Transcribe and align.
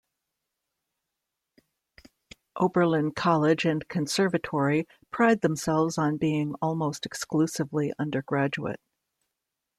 Oberlin 2.57 3.11
College 3.13 3.65
and 3.65 3.87
Conservatory 3.87 4.87
pride 5.11 5.41
themselves 5.41 5.99
on 5.99 6.17
being 6.17 6.55
almost 6.59 7.05
exclusively 7.05 7.93
undergraduate. 7.99 8.81